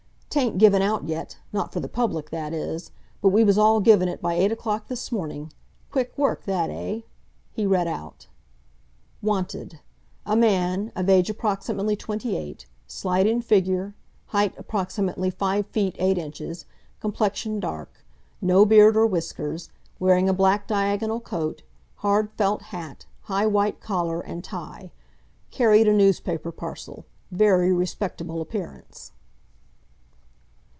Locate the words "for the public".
1.73-2.29